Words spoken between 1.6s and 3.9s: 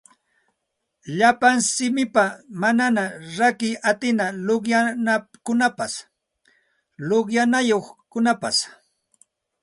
simipa manaña rakiy